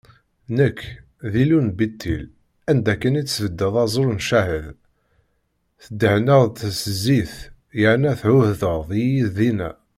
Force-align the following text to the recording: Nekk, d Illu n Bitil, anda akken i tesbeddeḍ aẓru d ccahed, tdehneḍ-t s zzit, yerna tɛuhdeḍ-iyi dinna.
Nekk, 0.57 0.79
d 1.31 1.33
Illu 1.41 1.59
n 1.67 1.69
Bitil, 1.77 2.23
anda 2.69 2.89
akken 2.93 3.19
i 3.19 3.21
tesbeddeḍ 3.23 3.73
aẓru 3.83 4.13
d 4.17 4.19
ccahed, 4.27 4.77
tdehneḍ-t 5.83 6.57
s 6.79 6.81
zzit, 6.97 7.33
yerna 7.79 8.11
tɛuhdeḍ-iyi 8.19 9.25
dinna. 9.37 9.71